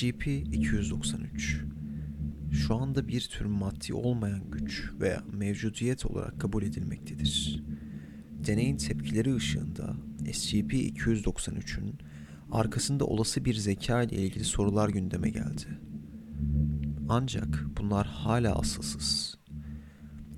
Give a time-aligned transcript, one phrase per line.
[0.00, 1.30] SCP-293
[2.52, 7.62] şu anda bir tür maddi olmayan güç veya mevcudiyet olarak kabul edilmektedir.
[8.46, 11.98] Deneyin tepkileri ışığında SCP-293'ün
[12.52, 15.78] arkasında olası bir zeka ile ilgili sorular gündeme geldi.
[17.08, 19.38] Ancak bunlar hala asılsız.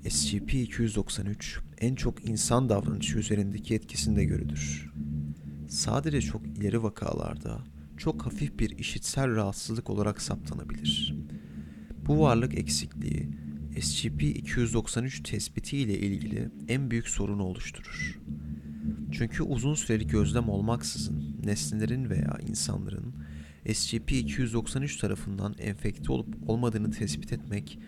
[0.05, 4.91] SCP-293 en çok insan davranışı üzerindeki etkisinde görülür.
[5.69, 7.73] Sadece çok ileri vakalarda
[8.03, 11.15] çok hafif bir işitsel rahatsızlık olarak saptanabilir.
[12.05, 13.29] Bu varlık eksikliği
[13.75, 18.19] SCP-293 tespiti ile ilgili en büyük sorunu oluşturur.
[19.11, 23.13] Çünkü uzun süreli gözlem olmaksızın nesnelerin veya insanların
[23.65, 27.79] SCP-293 tarafından enfekte olup olmadığını tespit etmek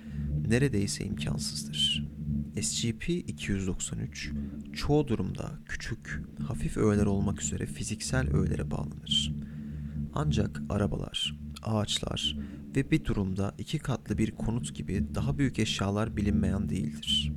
[0.48, 2.08] neredeyse imkansızdır.
[2.56, 4.34] SCP-293
[4.74, 9.36] çoğu durumda küçük, hafif öğeler olmak üzere fiziksel öğelere bağlanır.
[10.16, 12.38] Ancak arabalar, ağaçlar
[12.76, 17.34] ve bir durumda iki katlı bir konut gibi daha büyük eşyalar bilinmeyen değildir.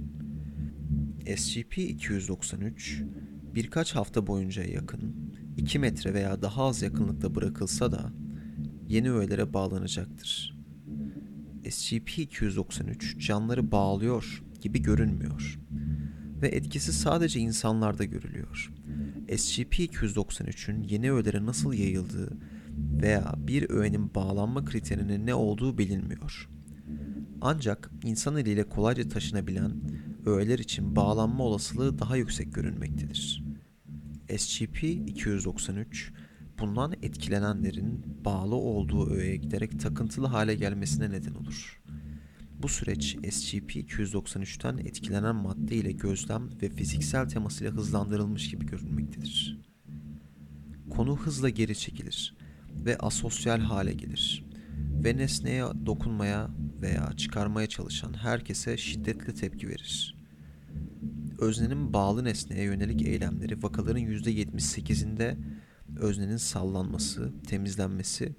[1.24, 3.06] SCP-293
[3.54, 8.12] birkaç hafta boyunca yakın, 2 metre veya daha az yakınlıkta bırakılsa da
[8.88, 10.58] yeni öğelere bağlanacaktır.
[11.64, 15.58] SCP-293 canları bağlıyor gibi görünmüyor
[16.42, 18.72] ve etkisi sadece insanlarda görülüyor.
[19.28, 22.38] SCP-293'ün yeni öğelere nasıl yayıldığı
[23.02, 26.48] veya bir öğenin bağlanma kriterinin ne olduğu bilinmiyor.
[27.40, 29.72] Ancak insan eliyle kolayca taşınabilen
[30.26, 33.44] öğeler için bağlanma olasılığı daha yüksek görünmektedir.
[34.28, 35.86] SCP-293
[36.58, 41.82] bundan etkilenenlerin bağlı olduğu öğeye giderek takıntılı hale gelmesine neden olur.
[42.62, 49.58] Bu süreç SCP-293'ten etkilenen madde ile gözlem ve fiziksel temasıyla hızlandırılmış gibi görünmektedir.
[50.90, 52.34] Konu hızla geri çekilir
[52.84, 54.48] ve asosyal hale gelir
[55.04, 56.50] ve nesneye dokunmaya
[56.82, 60.14] veya çıkarmaya çalışan herkese şiddetle tepki verir.
[61.38, 65.36] Öznenin bağlı nesneye yönelik eylemleri vakaların %78'inde
[65.96, 68.34] öznenin sallanması, temizlenmesi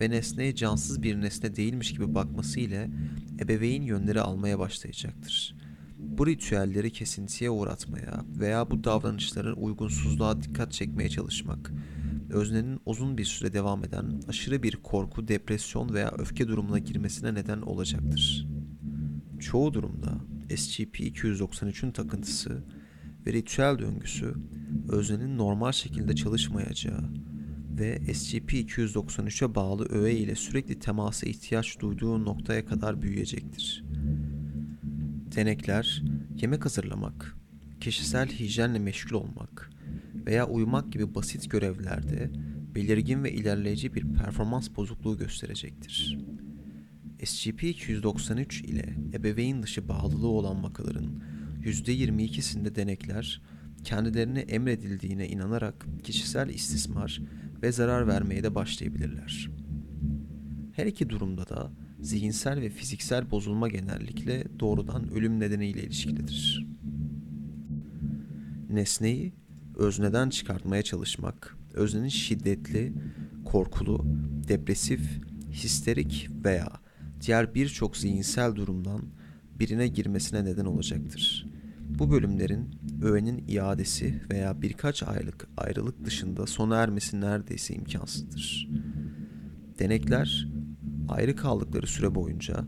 [0.00, 2.90] ve nesneye cansız bir nesne değilmiş gibi bakması ile
[3.40, 5.56] ebeveyn yönleri almaya başlayacaktır.
[5.98, 11.72] Bu ritüelleri kesintiye uğratmaya veya bu davranışların uygunsuzluğa dikkat çekmeye çalışmak,
[12.30, 17.60] öznenin uzun bir süre devam eden aşırı bir korku, depresyon veya öfke durumuna girmesine neden
[17.60, 18.46] olacaktır.
[19.40, 22.62] Çoğu durumda SCP-293'ün takıntısı
[23.26, 24.34] ve ritüel döngüsü
[24.88, 27.04] öznenin normal şekilde çalışmayacağı
[27.78, 33.84] ve SCP-293'e bağlı öğe ile sürekli temasa ihtiyaç duyduğu noktaya kadar büyüyecektir.
[35.36, 36.02] Denekler,
[36.36, 37.36] yemek hazırlamak,
[37.80, 39.70] kişisel hijyenle meşgul olmak
[40.26, 42.30] veya uyumak gibi basit görevlerde
[42.74, 46.18] belirgin ve ilerleyici bir performans bozukluğu gösterecektir.
[47.20, 51.22] SCP-293 ile ebeveyn dışı bağlılığı olan vakaların
[51.64, 53.42] %22'sinde denekler
[53.84, 57.22] kendilerine emredildiğine inanarak kişisel istismar
[57.62, 59.50] ve zarar vermeye de başlayabilirler.
[60.72, 66.66] Her iki durumda da zihinsel ve fiziksel bozulma genellikle doğrudan ölüm nedeniyle ilişkilidir.
[68.70, 69.32] Nesneyi
[69.80, 72.92] özneden çıkartmaya çalışmak, öznenin şiddetli,
[73.44, 74.04] korkulu,
[74.48, 75.00] depresif,
[75.52, 76.68] histerik veya
[77.20, 79.02] diğer birçok zihinsel durumdan
[79.58, 81.46] birine girmesine neden olacaktır.
[81.80, 82.70] Bu bölümlerin
[83.02, 88.68] öğenin iadesi veya birkaç aylık ayrılık dışında sona ermesi neredeyse imkansızdır.
[89.78, 90.48] Denekler
[91.08, 92.64] ayrı kaldıkları süre boyunca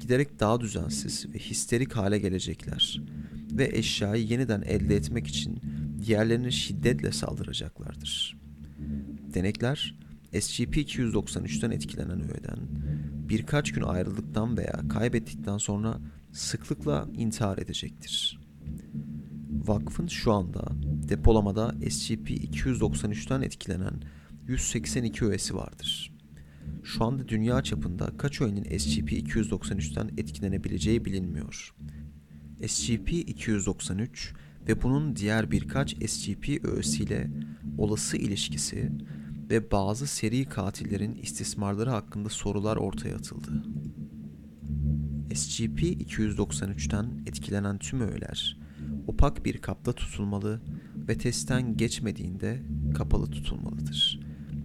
[0.00, 3.02] giderek daha düzensiz ve histerik hale gelecekler
[3.52, 5.60] ve eşyayı yeniden elde etmek için
[6.02, 8.40] diğerlerine şiddetle saldıracaklardır.
[9.34, 9.94] Denekler
[10.32, 12.58] SCP-293'ten etkilenen öğeden
[13.28, 15.98] birkaç gün ayrıldıktan veya kaybettikten sonra
[16.32, 18.40] sıklıkla intihar edecektir.
[19.66, 20.72] Vakfın şu anda
[21.08, 24.02] depolamada SCP-293'ten etkilenen
[24.48, 26.12] 182 öğesi vardır.
[26.84, 31.74] Şu anda dünya çapında kaç öğenin SCP-293'ten etkilenebileceği bilinmiyor.
[32.60, 34.08] SCP-293
[34.68, 37.30] ve bunun diğer birkaç SCP öğesiyle
[37.78, 38.92] olası ilişkisi
[39.50, 43.64] ve bazı seri katillerin istismarları hakkında sorular ortaya atıldı.
[45.30, 48.60] SCP-293'ten etkilenen tüm öğeler
[49.06, 50.60] opak bir kapta tutulmalı
[51.08, 52.62] ve testten geçmediğinde
[52.94, 54.20] kapalı tutulmalıdır.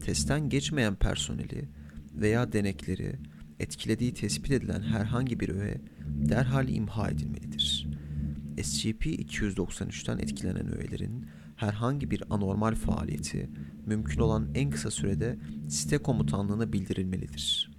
[0.06, 1.70] Testten geçmeyen personeli
[2.14, 3.16] veya denekleri
[3.60, 7.75] etkilediği tespit edilen herhangi bir öğe derhal imha edilmelidir.
[8.58, 11.26] SCP-293'ten etkilenen öğelerin
[11.56, 13.50] herhangi bir anormal faaliyeti
[13.86, 17.72] mümkün olan en kısa sürede site komutanlığına bildirilmelidir.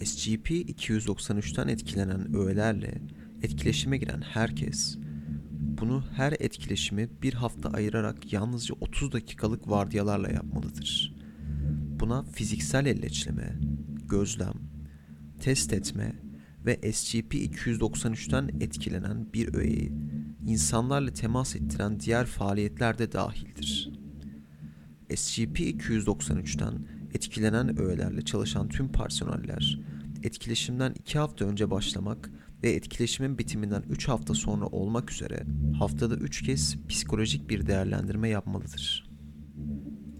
[0.00, 3.02] SCP-293'ten etkilenen öğelerle
[3.42, 4.98] etkileşime giren herkes
[5.80, 11.14] bunu her etkileşimi bir hafta ayırarak yalnızca 30 dakikalık vardiyalarla yapmalıdır.
[12.00, 13.58] Buna fiziksel elleçleme,
[14.08, 14.54] gözlem,
[15.40, 16.27] test etme
[16.68, 19.92] ve SCP-293'ten etkilenen bir öğeyi
[20.46, 23.90] insanlarla temas ettiren diğer faaliyetler de dahildir.
[25.10, 26.74] SCP-293'ten
[27.14, 29.80] etkilenen öğelerle çalışan tüm personeller
[30.22, 32.30] etkileşimden 2 hafta önce başlamak
[32.62, 35.42] ve etkileşimin bitiminden 3 hafta sonra olmak üzere
[35.78, 39.10] haftada 3 kez psikolojik bir değerlendirme yapmalıdır.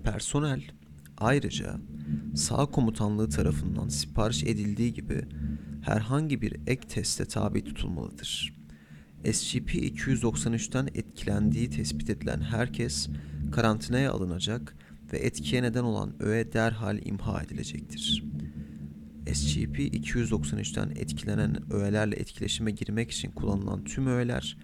[0.04, 0.62] Personel
[1.18, 1.80] ayrıca
[2.34, 5.24] sağ komutanlığı tarafından sipariş edildiği gibi
[5.82, 8.54] herhangi bir ek teste tabi tutulmalıdır.
[9.24, 13.08] SCP-293'ten etkilendiği tespit edilen herkes
[13.52, 14.76] karantinaya alınacak
[15.12, 18.24] ve etkiye neden olan öğe derhal imha edilecektir.
[19.26, 24.56] SCP-293'ten etkilenen öğelerle etkileşime girmek için kullanılan tüm öğeler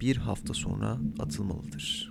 [0.00, 2.10] bir hafta sonra atılmalıdır.